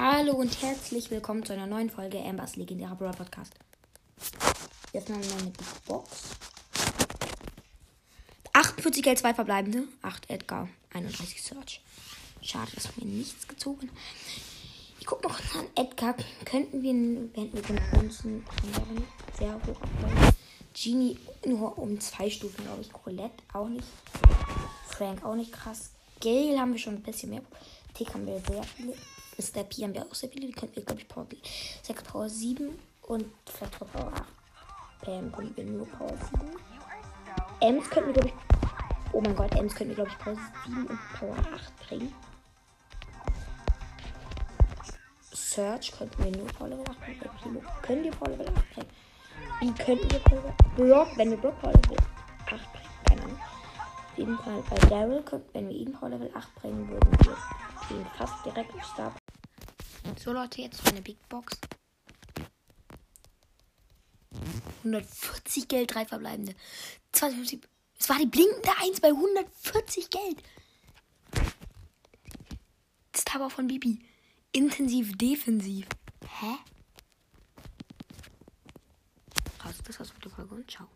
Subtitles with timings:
[0.00, 3.52] Hallo und herzlich willkommen zu einer neuen Folge Ambers legendärer Brawl Podcast.
[4.92, 6.36] Jetzt mal meine Big Box.
[8.52, 11.80] 48 Geld, 2 verbleibende, 8 Edgar, 31 Search.
[12.42, 13.90] Schade, dass mir nichts gezogen.
[15.00, 16.14] Ich guck noch an Edgar.
[16.44, 18.44] Könnten wir, wenn wir den Münzen
[19.36, 20.32] sehr hoch abbauen.
[20.80, 22.92] Genie nur um zwei Stufen, glaube ich.
[22.92, 23.88] Colette auch nicht.
[24.86, 25.90] Frank auch nicht krass.
[26.20, 27.42] Gale haben wir schon ein bisschen mehr.
[27.98, 28.94] Tick haben wir sehr viele.
[29.38, 29.64] Mr.
[29.64, 30.46] P haben wir auch sehr viele.
[30.46, 31.26] Die könnten wir, glaube ich, Power
[31.82, 34.24] 6 Power 7 und vielleicht Power 8.
[35.00, 36.48] Pam könnten wir nur Power 7.
[37.60, 38.34] Ems könnten wir, glaube ich.
[39.12, 42.14] Oh mein Gott, Ems könnten wir, glaube ich, Power 7 und Power 8 bringen.
[45.32, 47.00] Search könnten wir nur Power Level 8
[47.42, 47.66] bringen.
[47.82, 48.90] Können wir Power Level 8 bringen?
[49.60, 51.96] Wie könnten wir Power Block, wenn wir Block Power Level
[52.46, 52.62] 8 bringen?
[53.06, 53.38] Keine Ahnung.
[54.18, 55.22] Jeden Fall bei Daryl,
[55.52, 59.14] wenn wir ihn Power Level 8 bringen, würden wir ihn fast direkt auf Star.
[60.18, 61.56] So Leute, jetzt eine Big Box.
[64.78, 66.56] 140 Geld, drei verbleibende.
[67.12, 67.60] 250.
[68.00, 70.42] Es war die blinkende 1 bei 140 Geld.
[73.12, 74.00] Das Tower von Bibi.
[74.50, 75.86] Intensiv, defensiv.
[76.40, 76.56] Hä?
[79.64, 80.88] Raus, das war's mit der Folge und ciao.